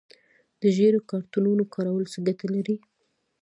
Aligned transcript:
د 0.61 0.63
ژیړو 0.75 0.99
کارتونو 1.09 1.63
کارول 1.73 2.03
څه 2.13 2.19
ګټه 2.27 2.47
لري؟ 2.55 2.75